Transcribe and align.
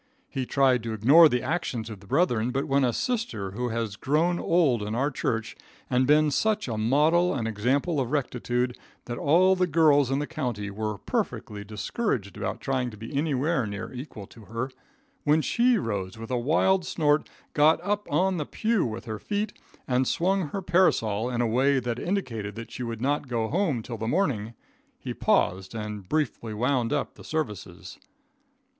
He 0.27 0.47
tried 0.47 0.81
to 0.81 0.93
ignore 0.93 1.29
the 1.29 1.43
action 1.43 1.81
of 1.91 1.99
the 1.99 2.07
brethren, 2.07 2.49
but 2.49 2.65
when 2.65 2.83
a 2.83 2.91
sister 2.91 3.51
who 3.51 3.69
has 3.69 3.95
grown 3.95 4.39
old 4.39 4.81
in 4.81 4.95
our 4.95 5.11
church, 5.11 5.55
and 5.91 6.07
been 6.07 6.31
such 6.31 6.67
a 6.67 6.75
model 6.75 7.35
and 7.35 7.47
example 7.47 7.99
of 7.99 8.09
rectitude 8.09 8.75
that 9.05 9.19
all 9.19 9.55
the 9.55 9.67
girls 9.67 10.09
in 10.09 10.17
the 10.17 10.25
county 10.25 10.71
were 10.71 10.97
perfectly 10.97 11.63
discouraged 11.63 12.35
about 12.35 12.59
trying 12.61 12.89
to 12.89 12.97
be 12.97 13.15
anywhere 13.15 13.67
near 13.67 13.93
equal 13.93 14.25
to 14.25 14.45
her; 14.45 14.71
when 15.23 15.39
she 15.39 15.77
rose 15.77 16.17
with 16.17 16.31
a 16.31 16.35
wild 16.39 16.83
snort, 16.83 17.29
got 17.53 17.79
up 17.83 18.11
on 18.11 18.37
the 18.37 18.45
pew 18.47 18.83
with 18.83 19.05
her 19.05 19.19
feet, 19.19 19.53
and 19.87 20.07
swung 20.07 20.47
her 20.47 20.63
parasol 20.63 21.29
in 21.29 21.41
a 21.41 21.47
way 21.47 21.79
that 21.79 21.99
indicated 21.99 22.55
that 22.55 22.71
she 22.71 22.81
would 22.81 23.01
not 23.01 23.27
go 23.27 23.49
home 23.49 23.83
till 23.83 23.99
morning, 23.99 24.55
he 24.97 25.13
paused 25.13 25.75
and 25.75 26.09
briefly 26.09 26.55
wound 26.55 26.91
up 26.91 27.13
the 27.13 27.23
services. 27.23 27.99